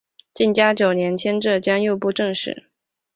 [0.33, 2.71] 嘉靖九年迁浙江右布政使。